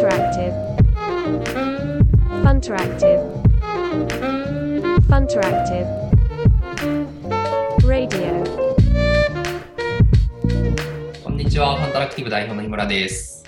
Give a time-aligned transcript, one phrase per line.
[0.00, 0.54] Funteractive.
[2.42, 3.20] Funteractive.
[5.10, 5.88] Funteractive.
[7.84, 8.42] Radio.
[11.22, 13.44] こんにちは、ファンタラクティブ代表の井村です。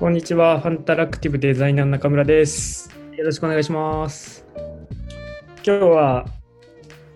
[0.00, 2.90] こんにちは、ファンタラクティブデザイナーの中村です。
[3.16, 4.44] よろしくお願いします。
[5.64, 6.26] 今日は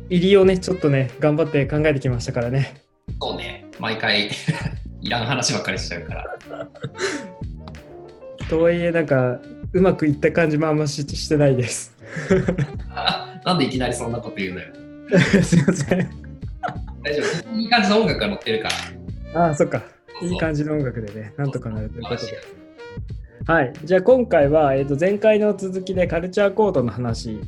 [0.08, 2.76] 入りをね、ちょっとね、頑張って考えてきましたからね。
[3.20, 4.30] そうね、毎回
[5.02, 6.38] いらん話ばっかりしちゃうから。
[8.50, 9.38] とはいえ、なんか、
[9.72, 11.94] うまくいった感じもあんまししてないです。
[12.92, 14.66] あ なんでいきなりそんなこと言うのよ。
[15.40, 16.10] すいません。
[17.04, 17.56] 大丈夫。
[17.56, 18.68] いい感じの音楽が乗ってるか
[19.32, 19.42] ら。
[19.42, 19.84] ああ、そっか。
[20.22, 22.32] いい感じの音楽でね、なんとかなるということで。
[23.46, 23.72] はい。
[23.84, 27.40] じゃあ今回は、えー、と前回の続きでカルチャーコードの話、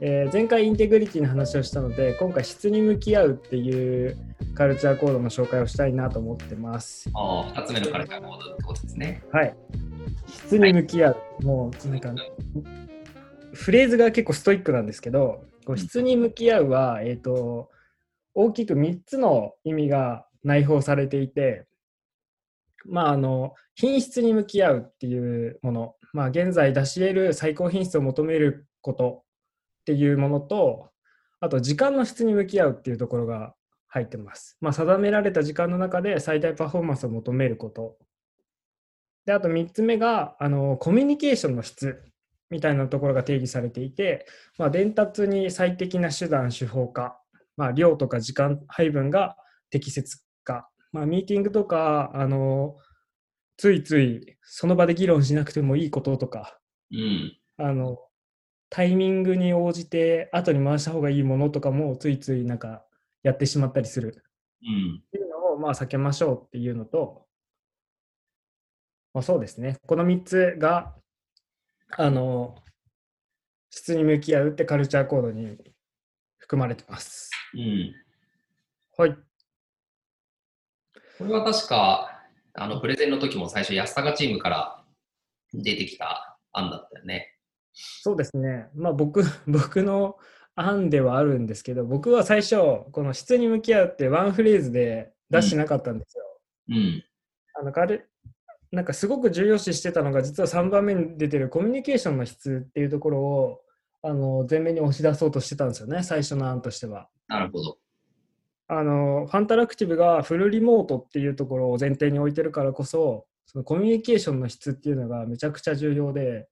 [0.00, 4.16] えー前回インテグリティの話をしたので、今回質に向き合うっていう
[4.54, 7.10] カルチャーコードの紹介をしたいなと思ってます。
[7.14, 9.22] ああ、二つ目のカルチャーコードってことですね。
[9.32, 9.56] はい。
[10.28, 11.16] 質に向き合う。
[11.42, 12.14] もう、なんか、
[13.52, 17.70] フレーズが結構ストイックなんですけど、こう質に向き合うは、えっ、と、
[18.34, 21.66] 大きく3つの意味が内包されていて、
[22.86, 29.24] まあ、あの、品質に向き合うっていうもの、まあ、現在出し得る最高品質を求めること
[29.88, 30.90] っていうものと、
[31.40, 33.54] あと、時間の質に向き合うっていうところが
[33.88, 34.58] 入ってます。
[34.60, 37.96] まあ、定められた時間の中で最大パフォーマンスを求めること。
[39.24, 42.02] で、あと3つ目が、あの、コミュニケーションの質
[42.50, 44.26] みたいなところが定義されていて、
[44.58, 47.18] まあ、伝達に最適な手段、手法か、
[47.56, 49.38] まあ、量とか時間配分が
[49.70, 52.76] 適切か、まあ、ミーティングとか、あの、
[53.56, 56.58] ついついその場で議論しなくてもいいこととか、
[56.92, 57.38] うん。
[57.56, 57.98] あの、
[58.70, 62.84] タイミングに応じて後に回した方がいいものとかもついついなんか
[63.22, 64.22] やってしまったりする
[64.62, 65.02] うん。
[65.06, 67.26] っていうのをまあ避けましょうっていうのと、
[69.14, 70.94] まあ、そうですね、この3つが、
[71.96, 72.56] あの、
[73.70, 75.56] 質に向き合うってカルチャーコードに
[76.38, 77.30] 含まれてます。
[77.54, 77.94] うん。
[78.96, 79.16] はい。
[81.18, 82.22] これは確か、
[82.54, 84.84] あの、プレゼンの時も最初、安坂チームから
[85.52, 87.37] 出てきた案だったよね。
[87.78, 88.68] そうですね。
[88.74, 90.16] まあ僕、 僕の
[90.56, 92.56] 案ではあるんですけど、僕は最初、
[92.90, 96.24] この質に向き合うってワンフレーズで出してなかったんですよ。
[96.70, 97.04] うん。
[97.54, 98.04] あの、彼、
[98.72, 103.60] なんかすごく重要視してたのが、実は3番目に出てるコミュニケーションの質っていうところを、
[104.02, 107.08] あの、前面に押し出そうとしてたんですよね、最初の案としては。
[107.28, 107.78] なるほど。
[108.68, 116.48] あの、ファンタラクティブがフルリモートっていうところを前提に置いてるからこそ、そのコミュニケーションの質っていうのがめちゃくちゃ重要で、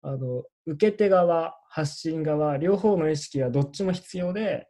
[0.00, 4.68] あの、受け手側、発信側、両方の意識がどっちも必要で、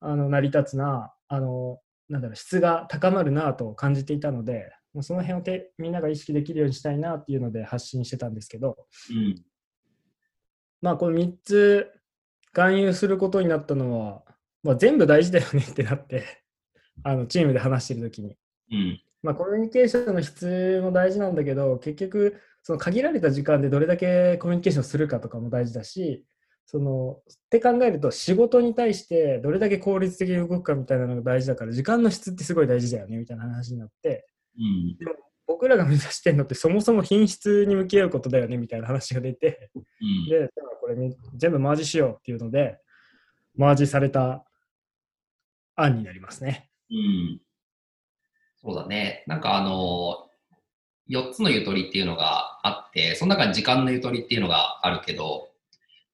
[0.00, 8.76] あの、成り立つな、あの、なんだろう、質が高まるなと感じていたので、もうその辺をてみんなが意識できるようにしたいなっていうので発信してたんですけど、
[9.10, 9.36] うん。
[10.80, 11.90] まあ、この3つ
[12.46, 14.22] 含有することになったのは、
[14.62, 16.24] まあ、全部大事だよねってなって、
[17.04, 18.36] あのチームで話してるときに。
[18.72, 19.00] うん。
[19.22, 26.24] まあ、コミュニケーションの質も大事なんだけど、結局、その限られた時間でどれだけコミュニケーションするかとかも大事だし、
[26.70, 34.26] そのって考えると仕事に対してどれだけ効率的に動くかみたいなのが大事だから時間の質ってすごい大事だよねみたいな話になって
[34.58, 34.96] うん。
[35.46, 40.28] 僕らが目指してるのってそもそも品質に向き合うことだよねみたいな話が出てうん。
[40.28, 42.78] で、これみ全部マージしようっていうので、
[43.56, 44.44] マージされた
[45.74, 46.68] 案になりますね。
[46.90, 47.40] うん。
[48.68, 49.24] そうだね。
[49.26, 50.28] なんかあの、
[51.08, 55.48] 4つのゆとりっていうのがあって、その中に時間のゆとりっていうのがあるけど、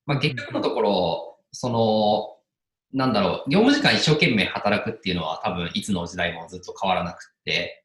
[0.07, 7.83] まあ、結局のところ、その、なんだろう、業務時間一生懸命働くっていうのは多分いつの時代もずっと変わらなくって、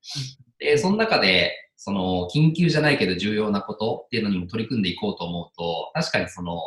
[0.59, 6.61] で、その中で、その、緊急じゃないけど重要なことっていうのにも取り組んでいこうと思うと、確かにその、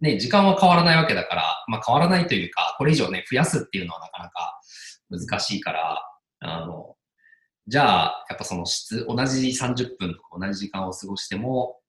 [0.00, 4.60] ね、時間は変わらないわけだから、まあ変わらないというか、これ以上ね、増やすっていうのはなかなか
[5.10, 6.02] 難しいから、
[6.40, 6.95] あの、
[7.68, 11.80] じゃあ、やっぱその質、同じ30分とか同じ時間を過ごしても、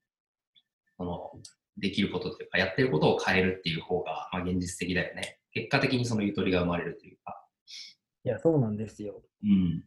[0.97, 1.31] その、
[1.77, 5.39] できることというか、やってることを変えるっていう方が、まあ現実的だよね。
[5.53, 7.45] 結果的にそのゆとりが生まれるというか。
[8.23, 9.21] いや、そうなんですよ。
[9.43, 9.83] うん。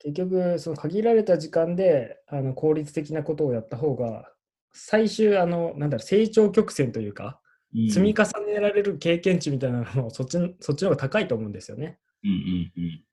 [0.00, 4.30] 結局、その限られた時間であの効率的なことをやった方が、
[4.72, 7.40] 最終、あの、なんだろう、成長曲線というか、
[7.72, 11.98] うん、積み重ねられる経験値みたいなのも、そっちのそっちの方が高いと思うんですよね。
[12.24, 13.04] うんうんうん。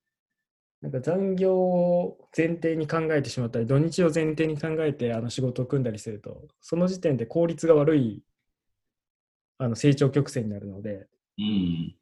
[0.81, 8.24] なんか残業を前提に考えてしまったり、土日を前提に考えてあの仕事を組んだりすると、その時点で効率が悪い
[9.60, 11.07] あの成長曲線になるので、
[11.38, 11.95] うん。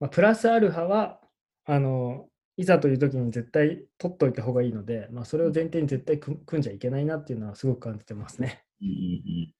[0.00, 1.20] まあ、プラスアルファは
[1.64, 8.64] あのいざという時に絶対取っといた方がいいので、まあ、それを前提に絶対組組んじゃいけないなっていうのはすごく感じてますね。
[8.82, 8.96] うんうんう
[9.42, 9.54] ん。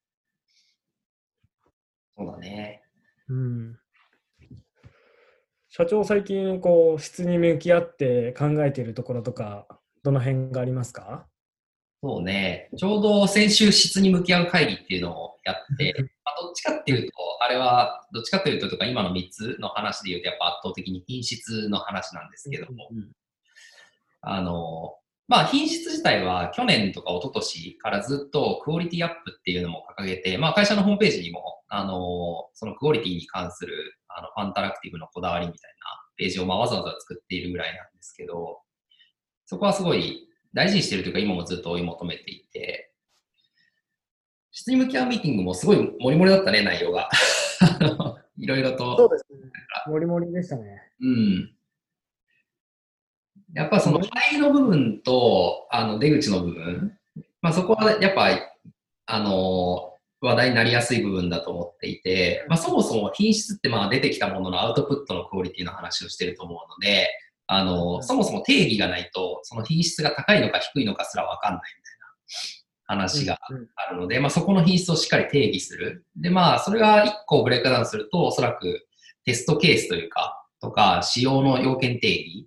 [2.16, 2.82] そうだね。
[3.28, 3.78] うん。
[5.76, 9.66] 社長、最近、こう、質に向き合って考えているところとか、
[10.04, 11.26] どの辺がありますか？
[12.00, 12.68] そうね。
[12.76, 15.92] ちょうど先週質に向き合う会議っていうのをやって、
[16.24, 23.10] まあ、どっちかっていうと、あれは、どっちかというと、とか今の3つの話で言うと、やっぱ圧倒的に品質の話なんですけども、うん。
[24.20, 24.94] あの、
[25.26, 38.60] まあ、品質自体は去年とか一昨年からずっとクオリティアップっていうのも掲げて、まあ、会社のホームページにも、あの、そのクオリティに関する、あの、ファンタラクティブのこだわりみたいなページを、まあ、わざわざ作っているぐらいなんですけど、
[39.44, 42.92] そこはすごい大事にしてるというか、今もずっと追い求めていて、
[44.52, 47.10] 質に向き合うミーティングもすごい盛り盛りだったね、内容が。
[48.38, 48.96] いろいろと。
[48.96, 49.50] そうですね。
[49.86, 50.80] もりもりでしたね。
[51.00, 51.54] うん。
[53.54, 56.98] やっぱその入りの部分とあの出口の部分、
[57.40, 58.30] まあ、そこはやっぱ
[59.06, 59.93] あの
[60.24, 67.08] 話題になりやすい部分だと思っていて、まあ、そもそも品質ってまあ出てきたもののアウトプットのクオリティの話をしてると思うので、
[67.46, 76.04] あのそもそも定義がないとその品質が高いのか低いのかすら分かんないみたいな話がうんあるので、まあ、そこの品質をしっかり定義する。
[76.16, 78.86] で、まあ、それが1個ブレイクダウンすると、おそらく
[79.24, 82.46] テストケースというか、とか、使用の要件定義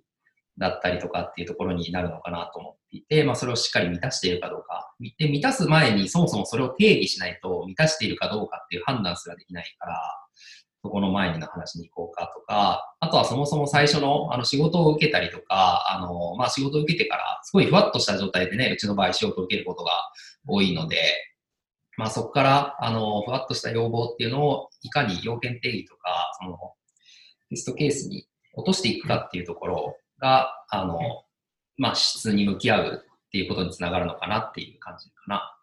[0.58, 4.94] だったりとかっていうところになるのかなと思っていて、まあ、それをしっかり満たしているかどうか。
[5.18, 10.00] で、満たす前にそもそもそれを定義しないと、満たしているかどうかっていう判断すらできないから、
[10.82, 19.92] そこの前にの話に行こうかとか、あとはそもそも最初のあの仕事を受けたりとか、あの、まあ、仕事を受けてから、すごいふわっとした状態でね、うちの場合仕事を受けることが
[20.46, 20.96] 多いので、
[21.96, 26.56] まあ、そこから、あの、ふわっとした要望っていうのを、いかに要件定義とか、その、
[27.50, 30.98] テストケースに落としていくかっていうところが、あの、
[31.78, 35.54] まあ、質に向き合うっていうことにつながるのかなっていう感じかな。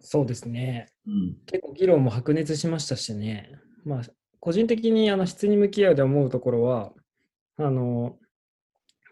[0.00, 0.88] そうですね。
[1.06, 1.36] うん。
[1.46, 3.52] 結構議論も白熱しましたしね。
[3.84, 4.02] まあ、
[4.40, 6.92] 個人的にあの質に向き合うで思うところは、
[7.56, 8.18] あの、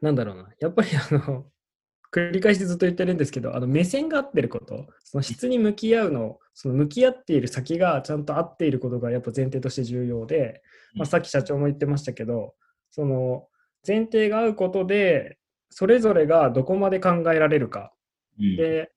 [0.03, 0.49] なんだろうな。
[0.61, 1.47] やっぱりあの、
[2.13, 10.63] 繰り返しずっと言ってるんですけど、あの目線が合ってること、その質に向き合うの、その向き合っている先がちゃんと合っていることがやっぱ前提として重要で、
[10.95, 12.55] まあ、さっき社長も言ってましたけど、
[12.91, 13.49] その
[13.87, 15.39] 前提が合うことで、
[15.71, 17.93] それぞれがどこまで考えられるか。
[18.39, 18.57] うん。
[18.57, 18.93] で、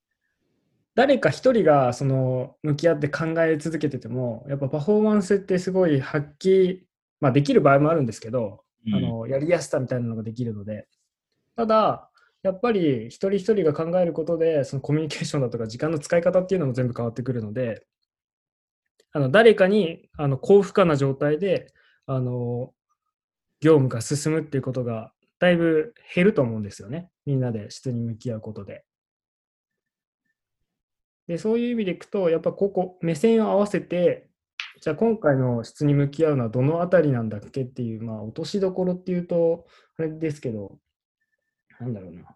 [0.95, 6.81] 誰か一人がその向き合って考え続けてても、やっぱパフォーマンスってすごい発揮、
[7.21, 10.87] まあ、できる場合もあるんですけど、うんあのやりやすさみたいなのができるので、
[11.55, 12.09] ただ、
[12.41, 17.85] やっぱり一人一人が考えることで、そのコミュニケーションだとか時間の使い方っていうのも全部変わってくるので、
[19.11, 21.73] あの誰かにあの高負荷な状態で
[22.05, 22.73] あの
[23.61, 27.09] 業務が進むっていうことがだいぶ減ると思うんですよね。
[27.25, 28.83] みんなで質に向き合うことで。
[31.27, 34.27] で、そういう意味でいくと、やっぱここ、目線を合わせて、
[34.81, 39.67] じゃあ今回の質に向き合うのはどのあたりなんだっけっていう、まあ落としどころっていうと、
[39.97, 40.79] あれですけど、
[41.79, 42.35] なんだろうな。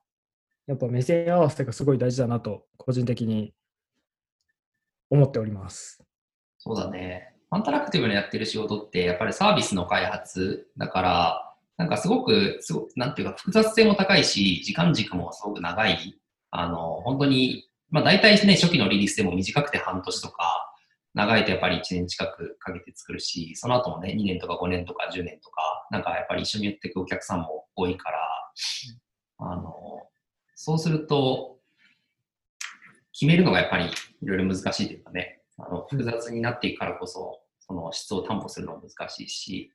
[0.67, 3.53] やっぱ目線合わせがすごい大事だなと、個人的に
[5.09, 6.03] 思っております。
[6.59, 7.32] そうだね。
[7.53, 16.19] ファンタラクティブにやってる仕事って、やっぱりサービスの開発だから、なんかすごく、すごなんていうか複雑性も高いし、時間軸もすごく長い。
[16.49, 20.73] あの、本当に、まあ大体ね、初期のリリースでも短くて半年とか、
[21.13, 28.17] 長いとやっぱり1年近くかけて作るし、その後もね、2年とか5年とか10年とか、なんかやっぱり一緒にやっていくお客さんも多いから、
[29.37, 30.07] あの、
[30.55, 31.59] そうすると、
[33.11, 39.71] 決めるのがやっぱりいろいろ難しいというかね、あの複雑になっていくからこそ、その質を担保するのも難しいし、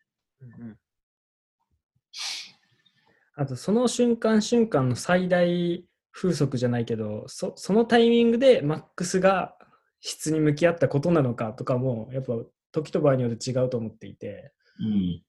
[3.35, 9.57] あと、その瞬間瞬間の最大風速じゃないけど、そそのタイミングでマックスが
[10.01, 12.35] 質に向き合ったことなのかとかも、やっぱ
[12.73, 15.23] 時と場合によって違うと思っていて、うん、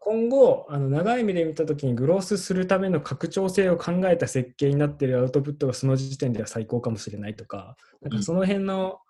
[0.00, 9.00] 今後、あの長い目で見たときにグロースするための拡張性を考えた設計になっているアウトプットがその時点では最高かもしれないとか、なんかその辺の、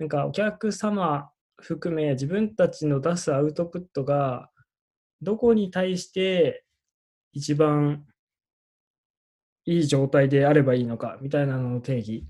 [0.00, 4.50] なんかお客様含め自分たちの出すアウトプットが
[5.22, 6.64] どこに対して
[7.32, 8.04] 一番
[9.66, 12.26] いい状態であればいいのかみたいなのの定義。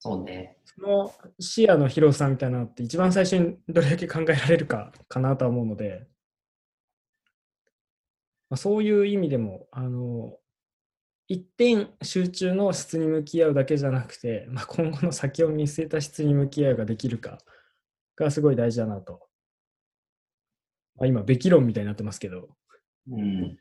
[0.00, 0.58] そうね。
[0.64, 6.06] その視野の広さみたいなのって一番最初にどれだけ考えられるかかなとは思うので、
[8.50, 10.36] まあ、そういう意味でも、あの、
[11.26, 17.38] 一点集中の質に向き合うだけじゃなくて、まあ、今後の先を見据えた質に向き合うができるか
[18.16, 19.28] がすごい大事だなと。
[20.96, 22.48] まあ、今、べき論みたいになってますけど。
[23.10, 23.58] うん。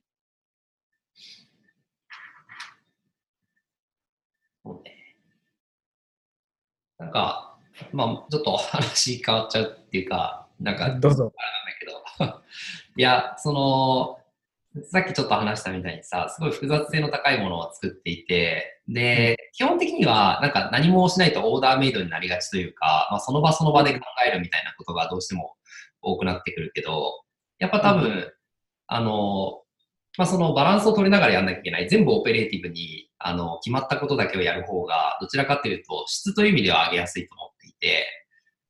[6.99, 7.57] なんか、
[7.91, 11.33] まあ、ちょっと話変わっちゃうっていうか、なんか、 どうぞ。
[11.35, 12.43] あれなんだけど、
[12.97, 14.19] いや、その、
[14.85, 25.55] さっきちょっと話したみたいにさ、すごい複雑性の高いものを作っていて、で、基本的には、なんか何もしないとオーダーメイドになりがちというか、まあ、その場その場で考えるみたいなことがどうしても
[26.01, 27.23] 多くなってくるけど、
[27.59, 28.31] やっぱ多分、
[28.87, 29.61] あの、
[30.17, 31.89] まあ、そのバランスを取りながらやんなきゃいけない。
[31.89, 38.05] 全部オペレーティブに、あの、決まったことだけをやる方が、どちらかというと、質という意味では上げやすいと思っていて、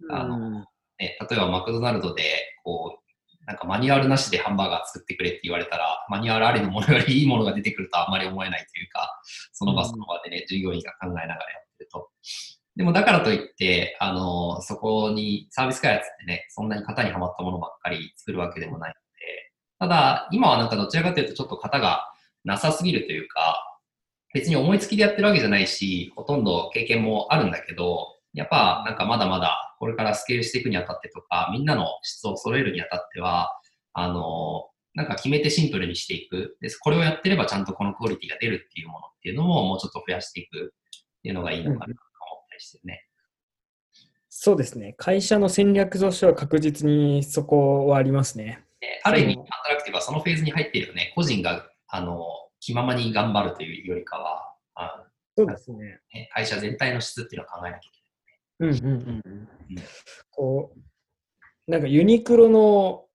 [0.10, 0.62] あの、
[1.00, 2.24] ね、例えばマクドナルドで、
[2.64, 3.03] こう、
[3.46, 9.22] なんかマニュアルなしでハンバーガー作ってくれって言われたら、マニュアルありのものよりいいものが出てくるとあんまり思えないというか、
[9.52, 12.10] その場その場でね、従業員が考えながらやってると。
[12.76, 19.00] でもだからといって、あの、そこにサービス開発ってね、そんなに型にはまったものばっかり作るわけでもないので、
[19.80, 22.08] ただ、今はなんかどちらかというとちょっと型が
[22.44, 23.80] なさすぎるというか、
[24.34, 33.50] 別に思いつきでやってるわけじゃないし、ほとんど経験もあるんだけど、やっぱなんかまだまだこれからスケールしていくにあたってとか、みんなの質を揃えるにあたっては、
[33.92, 36.56] あの、なんか決めてシンプルにしていく。
[36.62, 41.96] で、これをやってればちゃんとこのクオリティが出るっていうものっていうのももうちょっと増やしていくっていうのがいいのかなと思っ
[42.48, 43.04] たりしてるね。
[44.30, 44.94] そうですね。
[44.98, 48.64] 会社の戦略としては確実にそこはありますね。
[49.04, 51.12] ある意味、アンタラクティブはそのフェーズに入っているよね。
[51.14, 52.26] 個人が、あの、
[52.62, 55.04] 気ままに頑張るというよりかは、あ
[55.36, 56.00] そうですね。
[56.34, 58.03] 会社全体の質っていうのを考えなきゃいけない。
[58.60, 59.48] うんうんうんうん。
[60.32, 63.06] こう、なんかユニクロの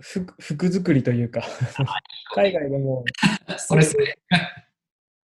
[0.00, 1.42] 服服作りというか、
[2.34, 3.04] 海外でも、
[3.58, 4.18] それそれ。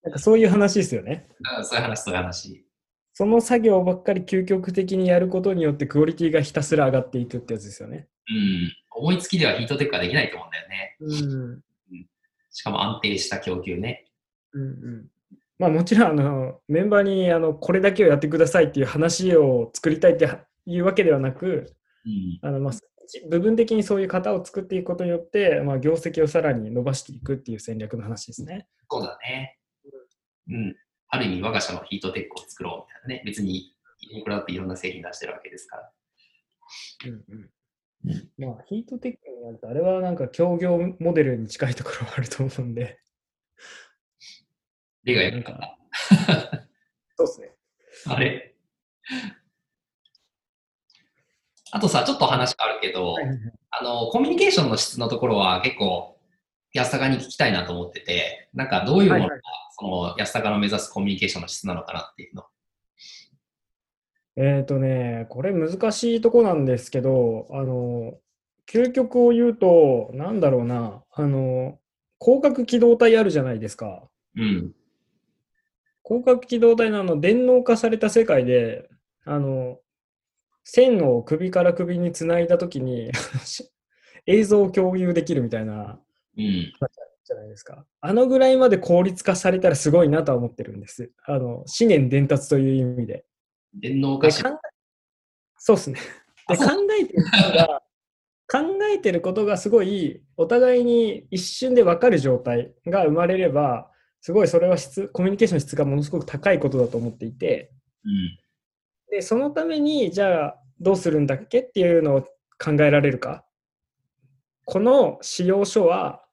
[0.02, 1.28] なんかそういう話ですよね。
[1.62, 2.66] そういう話、そういう話。
[3.14, 8.08] その作業ばっかり究極的にやることによってクオリティがひたすら上がっていくってやつですよね。
[8.28, 8.72] うん。
[8.90, 10.96] 思いつきではヒートテックはできないと思うんだよね。
[11.00, 11.06] う
[11.54, 11.62] ん。
[12.50, 14.06] しかも安定した供給ね。
[14.52, 15.06] うんうん。
[15.58, 20.28] まあもちろんあのメンバーにあのこれだけをやってくださいっていう話を作りたいって
[20.66, 22.38] いうわけではなく、うん。
[22.42, 22.72] あのまあ
[23.28, 28.66] 部分的にそういう型を作っていくことによって、まあ、業績をさらに伸ばしていくっていう戦略の話ですね。
[28.90, 29.58] そうだね。
[30.48, 30.76] うん。
[31.08, 33.22] ある意味、我が社のヒートテックを作ろうみたいなね。
[33.26, 35.92] 別に、ユニクロだっていろんな製品出してるわけですから。
[37.06, 37.50] うんうん
[38.38, 42.98] まあ、ヒートテックになると、あれはなんか協業モデルに近いところはあると思うんで。
[45.04, 45.78] 例がよかった。
[47.16, 47.50] そうですね。
[48.06, 48.54] あれ？
[51.74, 53.16] あとさ、ちょっと話があるけど、
[53.70, 56.18] あの、コミュニケーションの質のところは結構、
[56.74, 59.40] 安坂に聞きたいなと思ってて、なんかどういうものが、はいはい
[59.74, 62.44] その安坂の目指すコミュニケーションの質なのかなっていうの。
[64.36, 68.14] えっ、とね、これ難しいとこなんですけど、あの、
[68.70, 71.78] 究極を言うと、なんだろうな、あの、
[72.20, 74.04] 広角機動隊あるじゃないですか。
[74.36, 74.72] うん。
[76.04, 78.88] 広角機動隊のあの電脳化された世界で、
[79.24, 79.78] あの、
[80.64, 83.10] 線を首から首につないだときに
[84.26, 86.00] 映像を共有できるみたいな
[86.36, 86.72] うん。
[87.24, 87.84] じゃないですか。
[88.00, 91.10] あのぐらいまで効率化されたらすごいなとは思ってるんです。
[91.24, 93.24] あの、思念伝達という意味で。
[93.74, 94.42] 電脳化し
[95.56, 96.00] そうですね。
[96.48, 96.64] で考
[97.00, 97.82] えてることが、
[98.50, 103.91] 考えてることがすごいお互いに一瞬で分かる状態が生まれれば、
[104.22, 107.72] すごいそれは質、コミュニケーションの質がものすごく高いことだと思っていて、
[108.04, 108.38] うん。
[109.10, 112.22] で、そのために、じゃあどうするんだっけっていうのを
[112.56, 113.44] 考えられるか。
[114.64, 116.24] この仕様書は、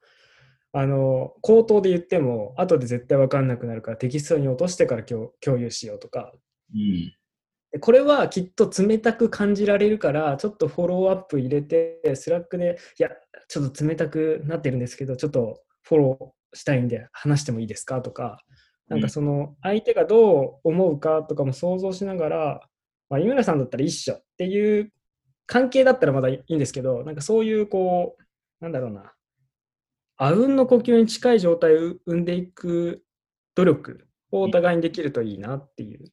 [0.72, 6.32] あの、口頭で言っても、後で絶対分かんなくなるから、テキストに落としてから共共有しようとか、
[6.72, 7.12] うん。
[7.72, 13.10] でこれはきっと冷たく感じられるから、ちょっとフォローアップ入れて、 Slack で、いや、
[13.48, 18.02] ちょっと冷たくなってるんですけど、ちょっとフォローしたいんで話してもいいですか？
[18.02, 18.40] とか、
[18.88, 22.62] なんかその相手がどう思うかとかも想像しながら、
[23.10, 24.92] まあ、井村さんだったら一緒っていう
[25.46, 28.24] 関係だったらまだいいんですけど、なんかそういうこう、
[28.64, 29.14] なんだろうな、
[30.18, 33.04] あうんの呼吸に近い状態を生んでいく
[33.56, 36.06] 努力をお互いにできるといいなっていう。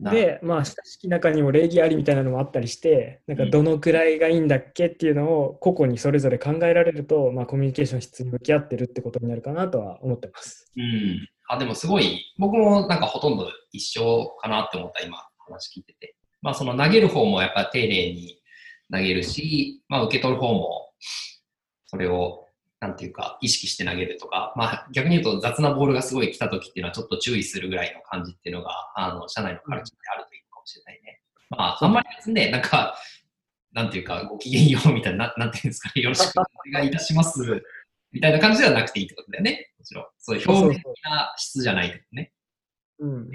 [0.00, 4.86] なで、まあ、親しき中にも礼儀ありみたいなのもあったりして、なんかどのくらいがいいんだっけ？
[4.86, 10.72] っていうのを個々にそれぞれ考えられると、まあ、コミュニケーション質に向き合ってるってことになるかなとは思ってます。
[10.76, 11.28] うん。
[11.48, 16.16] あ、でもすごい、僕もなんかほとんど一緒かなって思った、今、話聞いてて。
[16.42, 18.42] まあ、その投げる方もやっぱ丁寧に
[18.92, 20.90] 投げるし、まあ、受け取る方も、
[21.86, 22.43] それを、
[22.84, 31.20] なんていうか、意識して投げるとか、まあ、逆に言うと雑なボールがすごい来た時っていうのはちょっと注意するぐらいの感じっていうのが、あの、社内のカルチャーであるといいかもしれないね。
[31.48, 32.94] まあ、あんまり別にね、なんか、
[33.72, 37.40] なんていうか、ごきげんようみたいな、な なんていうんですかね、よろしくお願いいたします。
[38.12, 39.72] みたいな感じではなくていいってことだよね。
[39.78, 40.06] もちろん。
[40.18, 42.32] そういう表面的な質じゃないってことね。
[42.98, 43.30] うん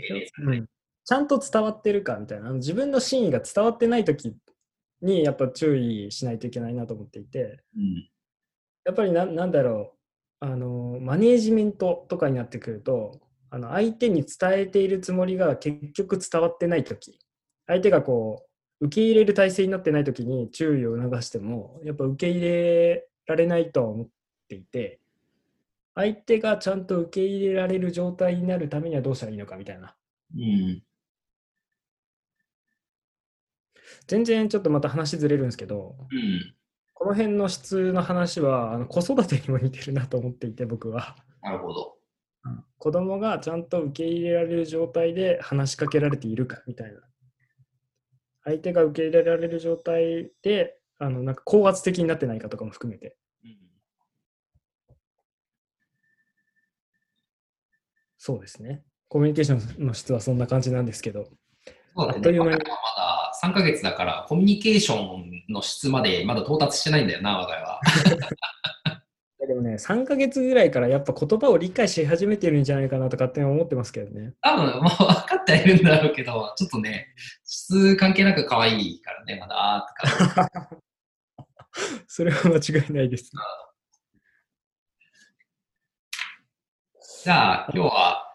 [1.05, 4.35] ちゃんと伝わってるかみたいな自分の真意が伝わってない時
[5.01, 8.09] にやっぱ注意しないといけないなと思っていてうん。
[8.89, 9.93] やっぱりななんだろ
[10.41, 17.19] うあのマネージメントとかになってくるとあの相手に伝えているつもりが結局伝わってない時
[17.67, 18.47] 相手がこ
[18.81, 24.07] う受け入れる体制になってない時に注意を促してもやっぱ受け入れられないとは思っ
[24.47, 24.99] ていて
[25.93, 29.95] 相手がちゃんと受け入れられる状態になるためにはどうしたらいいのかみたいな
[30.35, 30.81] うん。
[34.07, 36.55] 全然ちょっとまた話ずれるんですけどうん。
[36.99, 41.95] この辺の質の話はあの子育てにも似てるなと思っていて僕はなるほど。
[42.77, 46.99] 子供がちゃんと受け入れられる状態で話しかけられているかみたいな
[48.43, 53.15] 相手が受け入れられる状態であのなんか高圧的になってないかとかも含めて
[53.45, 53.57] うん。
[58.17, 61.27] そうですねコミュニケーションの質はそんな感じなんですけどね。
[61.95, 63.08] あっという間にまだ
[63.43, 67.79] 3ヶ月だから、コミュニケーションの質までまだ到達してないんだよな、我が家は。
[69.49, 77.07] でもね3ヶ月ぐらいからやっぱ言葉を理解し始めてるんじゃないかなと勝手に思ってますけどね多分もう分かってはいるんだろうけど、ちょっとね、
[77.45, 82.05] 質関係なく可愛いからね、まだあーって感じ。
[82.07, 83.31] それは間違いないです
[87.23, 88.28] じゃあ、今日は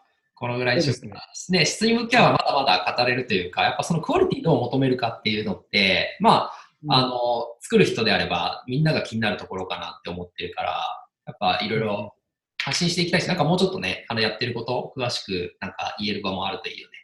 [0.45, 1.23] このぐらいにしようかな。
[1.49, 6.51] ね、質に向き合うはまだまだ語れるというか、やっぱそのクオリティどう求めるかっていうのって、ま
[6.87, 12.15] あ、あの、作る人であれば、みんなが気になるところかなって思ってるから、やっぱいろいろ
[12.63, 16.95] 発信していきたいし、なんかもうちょっとね、あの、やってること、詳しくなんか言える場もあるといいよね。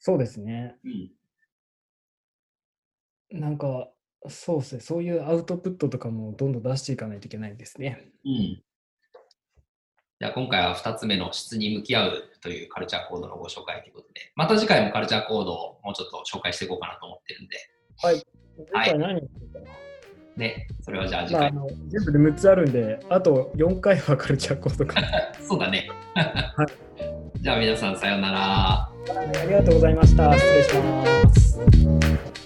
[0.00, 0.74] そうですね
[3.30, 3.40] うん。
[3.40, 3.88] なんか、
[4.28, 8.10] そうですね、そういうアウトプットとかもどんどん出していかないといけないですね。
[8.24, 8.60] うん。
[10.20, 17.56] じゃあ今回は2つ目の質に向き合うというカルチャーコードのご紹介ということで、また次回もカルチャーコードをもうちょっと紹介していこうかなと思ってるんで、
[18.66, 19.66] 次回何やるかな、
[20.36, 21.50] ね、それはじゃあ次まあ、
[21.88, 25.00] 全部で6つあるんで、あと4回はカルチャーコードか。
[25.40, 25.88] そうだね。
[27.40, 28.40] じゃあ皆さんさようなら。
[28.42, 30.34] ありがとうございました。
[30.34, 32.39] 失礼します。